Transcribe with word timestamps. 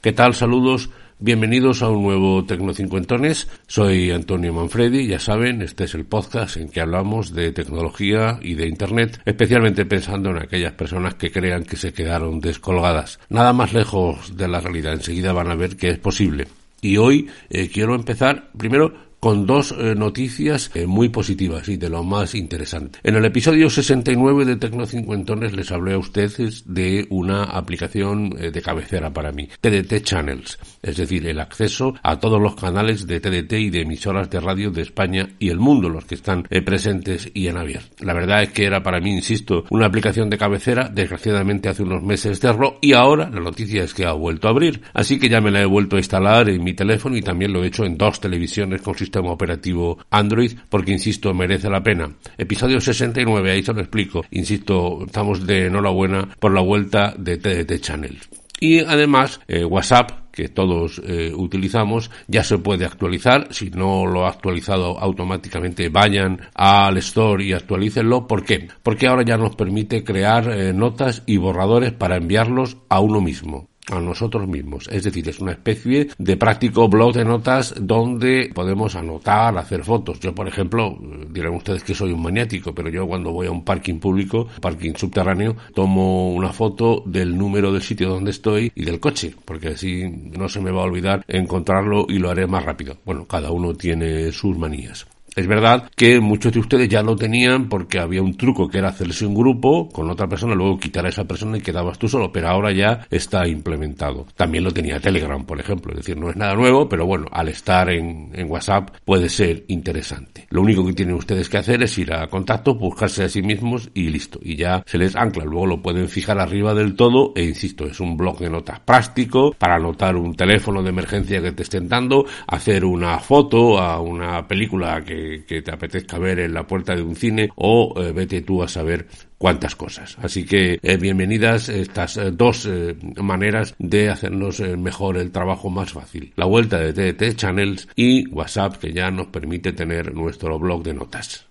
¿Qué 0.00 0.12
tal? 0.12 0.32
Saludos. 0.32 0.90
Bienvenidos 1.18 1.82
a 1.82 1.88
un 1.88 2.04
nuevo 2.04 2.44
Tecnocincuentones. 2.44 3.48
Soy 3.66 4.12
Antonio 4.12 4.52
Manfredi. 4.52 5.08
Ya 5.08 5.18
saben, 5.18 5.60
este 5.60 5.84
es 5.84 5.94
el 5.96 6.04
podcast 6.04 6.56
en 6.56 6.68
que 6.68 6.80
hablamos 6.80 7.34
de 7.34 7.50
tecnología 7.50 8.38
y 8.40 8.54
de 8.54 8.68
Internet, 8.68 9.20
especialmente 9.24 9.86
pensando 9.86 10.30
en 10.30 10.38
aquellas 10.38 10.74
personas 10.74 11.16
que 11.16 11.32
crean 11.32 11.64
que 11.64 11.74
se 11.74 11.92
quedaron 11.92 12.38
descolgadas. 12.38 13.18
Nada 13.28 13.52
más 13.52 13.72
lejos 13.72 14.36
de 14.36 14.46
la 14.46 14.60
realidad. 14.60 14.92
Enseguida 14.92 15.32
van 15.32 15.50
a 15.50 15.56
ver 15.56 15.76
que 15.76 15.88
es 15.88 15.98
posible. 15.98 16.46
Y 16.80 16.98
hoy 16.98 17.28
eh, 17.50 17.68
quiero 17.68 17.96
empezar 17.96 18.50
primero 18.56 19.07
con 19.20 19.46
dos 19.46 19.74
eh, 19.76 19.94
noticias 19.94 20.70
eh, 20.74 20.86
muy 20.86 21.08
positivas 21.08 21.68
y 21.68 21.76
de 21.76 21.88
lo 21.88 22.04
más 22.04 22.34
interesante. 22.34 23.00
En 23.02 23.16
el 23.16 23.24
episodio 23.24 23.68
69 23.68 24.44
de 24.44 24.56
Tecnocincuentones 24.56 25.52
les 25.52 25.70
hablé 25.72 25.94
a 25.94 25.98
ustedes 25.98 26.64
de 26.66 27.06
una 27.10 27.44
aplicación 27.44 28.34
eh, 28.38 28.50
de 28.50 28.62
cabecera 28.62 29.12
para 29.12 29.32
mí, 29.32 29.48
TDT 29.60 30.02
Channels, 30.02 30.58
es 30.82 30.96
decir, 30.96 31.26
el 31.26 31.40
acceso 31.40 31.94
a 32.02 32.18
todos 32.18 32.40
los 32.40 32.54
canales 32.54 33.06
de 33.06 33.20
TDT 33.20 33.52
y 33.54 33.70
de 33.70 33.82
emisoras 33.82 34.30
de 34.30 34.40
radio 34.40 34.70
de 34.70 34.82
España 34.82 35.28
y 35.38 35.48
el 35.48 35.58
mundo, 35.58 35.88
los 35.88 36.04
que 36.04 36.14
están 36.14 36.44
presentes 36.64 37.30
y 37.34 37.48
en 37.48 37.56
abierto. 37.56 38.04
La 38.04 38.14
verdad 38.14 38.42
es 38.42 38.50
que 38.50 38.64
era 38.64 38.82
para 38.82 39.00
mí, 39.00 39.12
insisto, 39.12 39.64
una 39.70 39.86
aplicación 39.86 40.30
de 40.30 40.38
cabecera, 40.38 40.88
desgraciadamente 40.88 41.68
hace 41.68 41.82
unos 41.82 42.02
meses 42.02 42.38
cerró 42.38 42.78
y 42.80 42.92
ahora 42.92 43.30
la 43.30 43.40
noticia 43.40 43.82
es 43.82 43.94
que 43.94 44.04
ha 44.04 44.12
vuelto 44.12 44.48
a 44.48 44.50
abrir, 44.50 44.82
así 44.94 45.18
que 45.18 45.28
ya 45.28 45.40
me 45.40 45.50
la 45.50 45.62
he 45.62 45.66
vuelto 45.66 45.96
a 45.96 46.00
instalar 46.00 46.48
en 46.48 46.62
mi 46.62 46.74
teléfono 46.74 47.16
y 47.16 47.22
también 47.22 47.52
lo 47.52 47.62
he 47.62 47.68
hecho 47.68 47.84
en 47.84 47.96
dos 47.96 48.20
televisiones 48.20 48.82
con 48.82 48.94
sistema 49.08 49.32
operativo 49.32 49.98
Android 50.10 50.52
porque, 50.68 50.92
insisto, 50.92 51.32
merece 51.32 51.70
la 51.70 51.82
pena. 51.82 52.12
Episodio 52.36 52.80
69, 52.80 53.50
ahí 53.50 53.62
se 53.62 53.72
lo 53.72 53.80
explico. 53.80 54.24
Insisto, 54.30 55.04
estamos 55.06 55.46
de 55.46 55.66
enhorabuena 55.66 56.28
por 56.38 56.52
la 56.52 56.60
vuelta 56.60 57.14
de 57.16 57.38
TDT 57.38 57.80
Channel. 57.80 58.18
Y 58.60 58.80
además, 58.80 59.40
eh, 59.48 59.64
WhatsApp, 59.64 60.32
que 60.32 60.48
todos 60.48 61.00
eh, 61.06 61.32
utilizamos, 61.34 62.10
ya 62.26 62.44
se 62.44 62.58
puede 62.58 62.84
actualizar. 62.84 63.48
Si 63.50 63.70
no 63.70 64.04
lo 64.04 64.26
ha 64.26 64.30
actualizado 64.30 64.98
automáticamente, 64.98 65.88
vayan 65.88 66.40
al 66.54 66.98
store 66.98 67.44
y 67.44 67.52
actualícenlo. 67.52 68.26
¿Por 68.26 68.44
qué? 68.44 68.68
Porque 68.82 69.06
ahora 69.06 69.22
ya 69.24 69.36
nos 69.36 69.56
permite 69.56 70.04
crear 70.04 70.50
eh, 70.50 70.72
notas 70.72 71.22
y 71.24 71.38
borradores 71.38 71.92
para 71.92 72.16
enviarlos 72.16 72.76
a 72.88 73.00
uno 73.00 73.20
mismo 73.20 73.68
a 73.90 74.00
nosotros 74.00 74.46
mismos. 74.46 74.88
Es 74.90 75.04
decir, 75.04 75.28
es 75.28 75.40
una 75.40 75.52
especie 75.52 76.08
de 76.18 76.36
práctico 76.36 76.88
blog 76.88 77.14
de 77.14 77.24
notas 77.24 77.74
donde 77.80 78.50
podemos 78.54 78.94
anotar, 78.94 79.56
hacer 79.56 79.84
fotos. 79.84 80.20
Yo, 80.20 80.34
por 80.34 80.48
ejemplo, 80.48 80.98
dirán 81.30 81.54
ustedes 81.54 81.82
que 81.82 81.94
soy 81.94 82.12
un 82.12 82.22
maniático, 82.22 82.74
pero 82.74 82.88
yo 82.88 83.06
cuando 83.06 83.32
voy 83.32 83.46
a 83.46 83.50
un 83.50 83.64
parking 83.64 83.98
público, 83.98 84.48
parking 84.60 84.94
subterráneo, 84.94 85.56
tomo 85.74 86.32
una 86.32 86.52
foto 86.52 87.02
del 87.06 87.36
número 87.36 87.72
del 87.72 87.82
sitio 87.82 88.08
donde 88.08 88.30
estoy 88.30 88.72
y 88.74 88.84
del 88.84 89.00
coche, 89.00 89.34
porque 89.44 89.68
así 89.68 90.04
no 90.08 90.48
se 90.48 90.60
me 90.60 90.70
va 90.70 90.82
a 90.82 90.86
olvidar 90.86 91.24
encontrarlo 91.28 92.06
y 92.08 92.18
lo 92.18 92.30
haré 92.30 92.46
más 92.46 92.64
rápido. 92.64 92.98
Bueno, 93.04 93.26
cada 93.26 93.50
uno 93.50 93.74
tiene 93.74 94.32
sus 94.32 94.56
manías. 94.56 95.06
Es 95.38 95.46
verdad 95.46 95.88
que 95.94 96.18
muchos 96.18 96.52
de 96.52 96.58
ustedes 96.58 96.88
ya 96.88 97.00
lo 97.00 97.14
tenían 97.14 97.68
porque 97.68 98.00
había 98.00 98.20
un 98.20 98.36
truco 98.36 98.68
que 98.68 98.78
era 98.78 98.88
hacerse 98.88 99.24
un 99.24 99.36
grupo 99.36 99.88
con 99.88 100.10
otra 100.10 100.26
persona, 100.26 100.52
luego 100.56 100.80
quitar 100.80 101.06
a 101.06 101.10
esa 101.10 101.26
persona 101.26 101.56
y 101.56 101.60
quedabas 101.60 101.96
tú 101.96 102.08
solo, 102.08 102.32
pero 102.32 102.48
ahora 102.48 102.72
ya 102.72 103.06
está 103.08 103.46
implementado. 103.46 104.26
También 104.34 104.64
lo 104.64 104.72
tenía 104.72 104.98
Telegram, 104.98 105.44
por 105.46 105.60
ejemplo, 105.60 105.92
es 105.92 105.98
decir, 105.98 106.16
no 106.16 106.28
es 106.28 106.34
nada 106.34 106.56
nuevo, 106.56 106.88
pero 106.88 107.06
bueno, 107.06 107.26
al 107.30 107.50
estar 107.50 107.88
en, 107.88 108.32
WhatsApp 108.48 108.90
puede 109.04 109.28
ser 109.28 109.64
interesante. 109.68 110.48
Lo 110.50 110.60
único 110.60 110.84
que 110.84 110.92
tienen 110.92 111.14
ustedes 111.14 111.48
que 111.48 111.58
hacer 111.58 111.84
es 111.84 111.96
ir 111.98 112.12
a 112.12 112.26
contacto, 112.26 112.74
buscarse 112.74 113.22
a 113.22 113.28
sí 113.28 113.40
mismos 113.40 113.90
y 113.94 114.08
listo, 114.08 114.40
y 114.42 114.56
ya 114.56 114.82
se 114.86 114.98
les 114.98 115.14
ancla, 115.14 115.44
luego 115.44 115.66
lo 115.66 115.82
pueden 115.82 116.08
fijar 116.08 116.40
arriba 116.40 116.74
del 116.74 116.96
todo 116.96 117.32
e 117.36 117.44
insisto, 117.44 117.86
es 117.86 118.00
un 118.00 118.16
blog 118.16 118.40
de 118.40 118.50
notas 118.50 118.80
práctico 118.80 119.54
para 119.56 119.76
anotar 119.76 120.16
un 120.16 120.34
teléfono 120.34 120.82
de 120.82 120.88
emergencia 120.88 121.40
que 121.40 121.52
te 121.52 121.62
estén 121.62 121.88
dando, 121.88 122.26
hacer 122.48 122.84
una 122.84 123.20
foto 123.20 123.78
a 123.78 124.00
una 124.00 124.48
película 124.48 125.00
que 125.04 125.27
que, 125.46 125.62
te 125.62 125.70
apetezca 125.70 126.18
ver 126.18 126.40
en 126.40 126.54
la 126.54 126.66
puerta 126.66 126.94
de 126.94 127.02
un 127.02 127.16
cine 127.16 127.50
o 127.56 127.94
eh, 127.96 128.12
vete 128.12 128.42
tú 128.42 128.62
a 128.62 128.68
saber 128.68 129.06
cuántas 129.36 129.74
cosas. 129.76 130.16
Así 130.22 130.44
que 130.44 130.78
eh, 130.82 130.96
bienvenidas 130.96 131.68
estas 131.68 132.16
eh, 132.16 132.30
dos 132.30 132.68
maneras 133.16 133.74
de 133.78 134.10
hacernos 134.10 134.60
mejor 134.60 135.18
el 135.18 135.30
trabajo 135.30 135.70
más 135.70 135.92
fácil. 135.92 136.32
La 136.36 136.46
vuelta 136.46 136.78
de 136.78 136.92
TDT 136.92 137.36
Channels 137.36 137.88
y 137.94 138.28
WhatsApp 138.28 138.76
que 138.76 138.92
ya 138.92 139.10
nos 139.10 139.28
permite 139.28 139.72
tener 139.72 140.14
nuestro 140.14 140.58
blog 140.58 140.82
de 140.82 140.94
notas. 140.94 141.46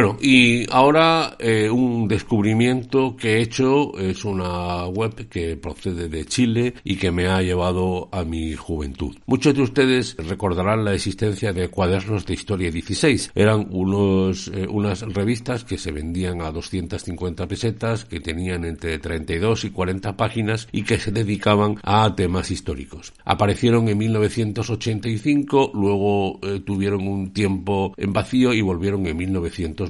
Bueno, 0.00 0.16
y 0.20 0.64
ahora 0.70 1.34
eh, 1.40 1.68
un 1.68 2.06
descubrimiento 2.06 3.16
que 3.16 3.32
he 3.32 3.42
hecho 3.42 3.98
es 3.98 4.24
una 4.24 4.86
web 4.86 5.28
que 5.28 5.56
procede 5.56 6.08
de 6.08 6.24
Chile 6.24 6.74
y 6.84 6.94
que 6.94 7.10
me 7.10 7.26
ha 7.26 7.42
llevado 7.42 8.08
a 8.12 8.22
mi 8.22 8.54
juventud. 8.54 9.16
Muchos 9.26 9.56
de 9.56 9.62
ustedes 9.62 10.14
recordarán 10.16 10.84
la 10.84 10.94
existencia 10.94 11.52
de 11.52 11.66
cuadernos 11.66 12.24
de 12.26 12.34
historia 12.34 12.70
16. 12.70 13.32
Eran 13.34 13.66
unos, 13.70 14.46
eh, 14.54 14.68
unas 14.70 15.00
revistas 15.00 15.64
que 15.64 15.78
se 15.78 15.90
vendían 15.90 16.42
a 16.42 16.52
250 16.52 17.48
pesetas, 17.48 18.04
que 18.04 18.20
tenían 18.20 18.64
entre 18.64 19.00
32 19.00 19.64
y 19.64 19.70
40 19.70 20.16
páginas 20.16 20.68
y 20.70 20.84
que 20.84 21.00
se 21.00 21.10
dedicaban 21.10 21.74
a 21.82 22.14
temas 22.14 22.52
históricos. 22.52 23.14
Aparecieron 23.24 23.88
en 23.88 23.98
1985, 23.98 25.72
luego 25.74 26.38
eh, 26.42 26.60
tuvieron 26.64 27.08
un 27.08 27.32
tiempo 27.32 27.94
en 27.96 28.12
vacío 28.12 28.52
y 28.52 28.60
volvieron 28.60 29.04
en 29.08 29.16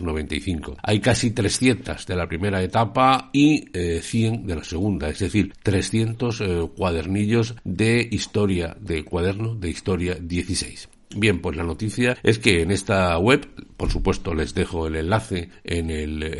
1900 0.02 0.78
hay 0.82 1.00
casi 1.00 1.30
300 1.30 2.06
de 2.06 2.16
la 2.16 2.26
primera 2.26 2.62
etapa 2.62 3.30
y 3.32 3.66
100 3.72 3.74
eh, 3.74 4.40
de 4.44 4.54
la 4.56 4.64
segunda, 4.64 5.08
es 5.08 5.18
decir, 5.18 5.52
300 5.62 6.40
eh, 6.40 6.68
cuadernillos 6.76 7.54
de 7.64 8.08
historia, 8.10 8.76
de 8.80 9.04
cuaderno 9.04 9.54
de 9.54 9.70
historia 9.70 10.16
16. 10.20 10.88
Bien, 11.16 11.40
pues 11.40 11.56
la 11.56 11.64
noticia 11.64 12.16
es 12.22 12.38
que 12.38 12.62
en 12.62 12.70
esta 12.70 13.18
web, 13.18 13.46
por 13.78 13.90
supuesto 13.90 14.34
les 14.34 14.54
dejo 14.54 14.86
el 14.86 14.96
enlace 14.96 15.48
en, 15.64 15.88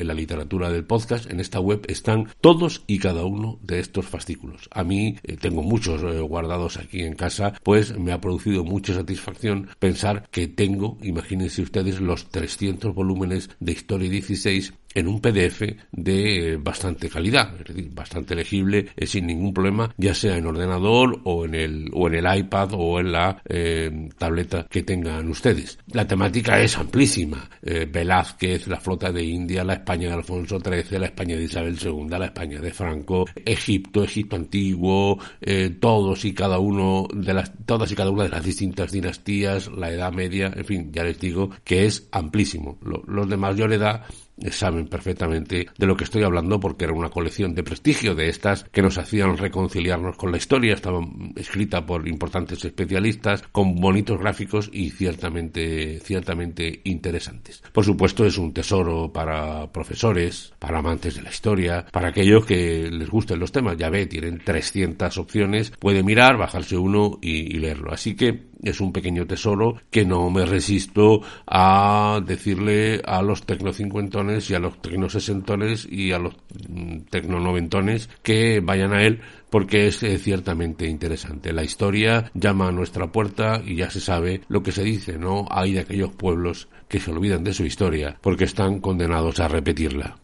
la 0.06 0.12
literatura 0.12 0.70
del 0.70 0.85
podcast, 0.85 1.31
en 1.31 1.40
esta 1.40 1.61
web 1.61 1.87
están 1.88 2.29
todos 2.40 2.82
y 2.87 2.99
cada 2.99 3.25
uno 3.25 3.58
de 3.62 3.79
estos 3.79 4.06
fascículos. 4.06 4.69
A 4.73 4.85
mí 4.85 5.17
eh, 5.23 5.37
tengo 5.37 5.62
muchos 5.62 6.02
eh, 6.02 6.20
guardados 6.20 6.76
aquí 6.76 7.02
en 7.02 7.14
casa, 7.14 7.55
pues 7.62 7.96
me 7.96 8.12
ha 8.12 8.20
producido 8.20 8.64
mucha 8.64 8.93
satisfacción 8.93 9.69
pensar 9.79 10.29
que 10.31 10.49
tengo, 10.49 10.99
imagínense 11.02 11.62
ustedes, 11.62 12.00
los 12.00 12.29
300 12.29 12.94
volúmenes 12.94 13.50
de 13.61 13.73
Historia 13.73 14.11
16 14.11 14.75
en 14.94 15.06
un 15.06 15.20
PDF 15.20 15.62
de 15.93 16.58
bastante 16.61 17.08
calidad, 17.08 17.55
es 17.61 17.69
decir, 17.69 17.91
bastante 17.94 18.34
legible, 18.34 18.87
eh, 18.96 19.06
sin 19.06 19.26
ningún 19.26 19.52
problema, 19.52 19.94
ya 19.96 20.14
sea 20.14 20.37
en 20.37 20.46
ordenador 20.46 21.20
o 21.25 21.44
en 21.44 21.55
el, 21.55 21.91
o 21.93 22.08
en 22.08 22.14
el 22.14 22.38
iPad 22.38 22.70
o 22.73 22.99
en 22.99 23.12
la 23.12 23.41
eh, 23.49 24.08
tableta 24.17 24.67
que 24.69 24.82
tengan 24.82 25.29
ustedes. 25.29 25.79
La 25.93 26.06
temática 26.06 26.61
es 26.61 26.76
amplísima 26.76 27.27
Eh, 27.62 27.86
Velázquez, 27.90 28.66
la 28.66 28.80
flota 28.80 29.12
de 29.12 29.25
India, 29.25 29.64
la 29.64 29.75
España 29.75 30.08
de 30.08 30.14
Alfonso 30.14 30.58
XIII, 30.58 30.98
la 30.98 31.06
España 31.06 31.36
de 31.36 31.44
Isabel 31.44 31.78
II, 31.82 32.06
la 32.10 32.26
España 32.26 32.60
de 32.60 32.72
Franco, 32.72 33.25
Egipto, 33.44 34.04
Egipto 34.04 34.36
antiguo, 34.36 35.19
eh, 35.40 35.76
todos 35.80 36.25
y 36.25 36.34
cada 36.34 36.58
uno 36.58 37.06
de 37.12 37.34
las, 37.34 37.52
todas 37.66 37.90
y 37.92 37.94
cada 37.94 38.10
una 38.10 38.25
de 38.25 38.30
las 38.30 38.44
distintas 38.44 38.92
dinastías, 38.92 39.69
la 39.69 39.90
Edad 39.90 40.12
Media, 40.12 40.52
en 40.54 40.64
fin, 40.64 40.92
ya 40.92 41.04
les 41.04 41.19
digo 41.19 41.50
que 41.64 41.86
es 41.86 42.08
amplísimo. 42.12 42.78
los 42.82 43.28
de 43.28 43.36
mayor 43.36 43.72
edad 43.72 44.04
saben 44.50 44.87
perfectamente 44.87 45.69
de 45.76 45.87
lo 45.87 45.96
que 45.96 46.05
estoy 46.05 46.23
hablando 46.23 46.61
porque 46.61 46.85
era 46.85 46.94
una 46.94 47.11
colección 47.11 47.55
de 47.55 47.62
prestigio 47.62 48.14
de 48.14 48.29
estas 48.29 48.64
que 48.64 48.82
nos 48.82 48.99
hacían 48.99 49.37
reconciliarnos 49.37 50.17
con 50.17 50.31
la 50.31 50.38
historia, 50.38 50.75
estaba 50.75 51.00
escrita 51.37 51.85
por 51.85 52.06
importantes 52.08 52.64
especialistas, 52.64 53.43
con 53.52 53.76
bonitos 53.76 54.19
gráficos 54.19 54.70
y 54.73 54.90
ciertamente, 54.90 56.00
ciertamente 56.00 56.81
interesantes. 56.85 57.62
Por 57.73 57.85
supuesto 57.85 58.25
es 58.25 58.38
un 58.38 58.52
tesoro 58.52 59.12
para 59.12 59.70
profesores, 59.73 60.52
para 60.58 60.79
amantes 60.79 61.17
de 61.17 61.23
la 61.23 61.31
historia, 61.31 61.87
para 61.93 62.08
aquellos 62.08 62.44
que 62.46 62.88
les 62.91 63.08
gusten 63.08 63.38
los 63.38 63.52
temas. 63.52 63.76
Ya 63.76 63.91
ve, 63.91 64.06
tienen 64.06 64.38
300 64.38 65.17
opciones, 65.19 65.73
puede 65.79 66.02
mirar, 66.02 66.37
bajarse 66.37 66.76
uno 66.76 67.19
y, 67.20 67.56
y 67.56 67.58
leerlo. 67.58 67.93
Así 67.93 68.14
que 68.14 68.49
es 68.62 68.81
un 68.81 68.93
pequeño 68.93 69.26
tesoro 69.26 69.76
que 69.90 70.05
no 70.05 70.31
me 70.31 70.46
resisto 70.46 71.22
a 71.46 72.20
decirle 72.25 73.00
a 73.05 73.22
los 73.22 73.44
tecnocincuentones 73.44 74.50
y 74.50 74.55
a 74.55 74.58
los 74.58 74.81
tecnosesentones 74.81 75.87
y 75.90 76.12
a 76.12 76.19
los 76.19 76.34
mm, 76.69 77.00
tecnonoventones 77.10 78.08
que 78.22 78.60
vayan 78.60 78.93
a 78.93 79.02
él 79.02 79.20
porque 79.50 79.88
es 79.88 80.02
eh, 80.02 80.19
ciertamente 80.19 80.87
interesante. 80.87 81.52
La 81.52 81.64
historia 81.64 82.31
llama 82.34 82.69
a 82.69 82.72
nuestra 82.72 83.10
puerta 83.10 83.62
y 83.64 83.76
ya 83.76 83.90
se 83.90 84.00
sabe 84.00 84.43
lo 84.49 84.62
que 84.62 84.72
se 84.72 84.84
dice, 84.84 85.19
¿no? 85.19 85.46
Hay 85.50 85.72
de 85.72 85.81
aquellos 85.81 86.12
pueblos 86.14 86.69
que 86.88 87.00
se 87.00 87.10
olvidan 87.10 87.44
de 87.44 87.52
su 87.52 87.64
historia 87.64 88.16
porque 88.20 88.44
están 88.44 88.81
condenados 88.81 89.40
a 89.40 89.49
repetirla. 89.49 90.19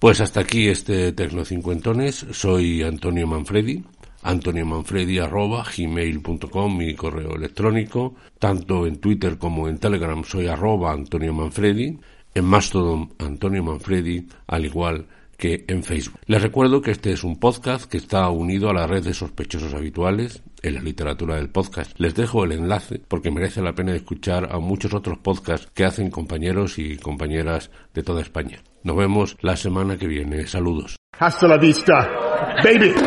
Pues 0.00 0.22
hasta 0.22 0.40
aquí 0.40 0.68
este 0.68 1.12
Tecnocincuentones. 1.12 2.24
Soy 2.30 2.82
Antonio 2.82 3.26
Manfredi. 3.26 3.84
Antonio 4.22 4.64
Manfredi 4.64 5.18
arroba 5.18 5.62
gmail.com 5.62 6.74
mi 6.74 6.94
correo 6.94 7.36
electrónico. 7.36 8.14
Tanto 8.38 8.86
en 8.86 8.96
Twitter 8.96 9.36
como 9.36 9.68
en 9.68 9.76
Telegram 9.76 10.24
soy 10.24 10.46
arroba 10.46 10.92
Antonio 10.92 11.34
Manfredi. 11.34 11.98
En 12.34 12.44
Mastodon 12.46 13.12
Antonio 13.18 13.62
Manfredi, 13.62 14.26
al 14.46 14.64
igual 14.64 15.06
que 15.40 15.64
en 15.66 15.82
Facebook. 15.82 16.20
Les 16.26 16.40
recuerdo 16.40 16.82
que 16.82 16.92
este 16.92 17.10
es 17.10 17.24
un 17.24 17.40
podcast 17.40 17.90
que 17.90 17.96
está 17.96 18.28
unido 18.28 18.70
a 18.70 18.74
la 18.74 18.86
red 18.86 19.02
de 19.02 19.14
sospechosos 19.14 19.74
habituales 19.74 20.44
en 20.62 20.74
la 20.74 20.82
literatura 20.82 21.36
del 21.36 21.48
podcast. 21.48 21.98
Les 21.98 22.14
dejo 22.14 22.44
el 22.44 22.52
enlace 22.52 23.00
porque 23.08 23.32
merece 23.32 23.62
la 23.62 23.74
pena 23.74 23.96
escuchar 23.96 24.52
a 24.52 24.58
muchos 24.58 24.94
otros 24.94 25.18
podcasts 25.18 25.68
que 25.74 25.84
hacen 25.84 26.10
compañeros 26.10 26.78
y 26.78 26.96
compañeras 26.98 27.70
de 27.94 28.02
toda 28.02 28.20
España. 28.20 28.62
Nos 28.84 28.96
vemos 28.96 29.36
la 29.40 29.56
semana 29.56 29.96
que 29.96 30.06
viene. 30.06 30.46
Saludos. 30.46 30.96
Hasta 31.18 31.48
la 31.48 31.56
vista, 31.56 32.08
baby. 32.62 32.94